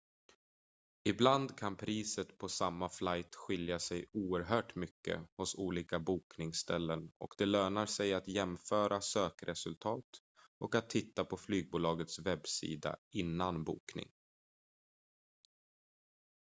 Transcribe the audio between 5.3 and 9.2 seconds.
hos olika bokningsställen och det lönar sig att jämföra